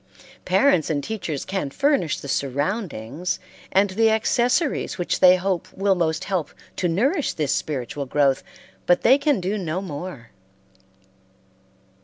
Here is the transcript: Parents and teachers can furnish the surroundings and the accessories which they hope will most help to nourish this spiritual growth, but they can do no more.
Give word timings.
Parents 0.45 0.89
and 0.89 1.03
teachers 1.03 1.45
can 1.45 1.69
furnish 1.69 2.19
the 2.21 2.27
surroundings 2.27 3.37
and 3.71 3.91
the 3.91 4.09
accessories 4.09 4.97
which 4.97 5.19
they 5.19 5.35
hope 5.35 5.67
will 5.73 5.93
most 5.93 6.23
help 6.23 6.55
to 6.77 6.87
nourish 6.89 7.33
this 7.33 7.53
spiritual 7.53 8.07
growth, 8.07 8.41
but 8.87 9.03
they 9.03 9.19
can 9.19 9.39
do 9.39 9.59
no 9.59 9.79
more. 9.79 10.31